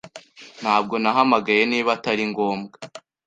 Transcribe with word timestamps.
Ntabwo 0.61 0.93
nahamagaye 1.01 1.63
niba 1.71 1.89
atari 1.97 2.23
ngombwa. 2.31 2.75